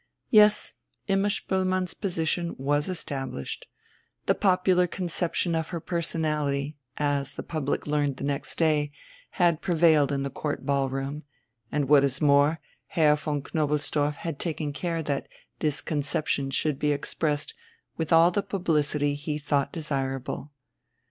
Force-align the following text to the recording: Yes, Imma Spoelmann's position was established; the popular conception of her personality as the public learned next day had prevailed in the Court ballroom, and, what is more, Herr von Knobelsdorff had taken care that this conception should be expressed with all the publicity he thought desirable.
Yes, 0.31 0.73
Imma 1.07 1.27
Spoelmann's 1.27 1.93
position 1.93 2.55
was 2.57 2.89
established; 2.89 3.67
the 4.25 4.33
popular 4.33 4.87
conception 4.87 5.53
of 5.53 5.67
her 5.69 5.79
personality 5.79 6.75
as 6.97 7.35
the 7.35 7.43
public 7.43 7.85
learned 7.85 8.19
next 8.23 8.55
day 8.55 8.91
had 9.37 9.61
prevailed 9.61 10.11
in 10.11 10.23
the 10.23 10.31
Court 10.31 10.65
ballroom, 10.65 11.21
and, 11.71 11.87
what 11.87 12.03
is 12.03 12.19
more, 12.19 12.59
Herr 12.87 13.15
von 13.15 13.43
Knobelsdorff 13.43 14.15
had 14.15 14.39
taken 14.39 14.73
care 14.73 15.03
that 15.03 15.27
this 15.59 15.81
conception 15.81 16.49
should 16.49 16.79
be 16.79 16.91
expressed 16.91 17.53
with 17.95 18.11
all 18.11 18.31
the 18.31 18.41
publicity 18.41 19.13
he 19.13 19.37
thought 19.37 19.71
desirable. 19.71 20.51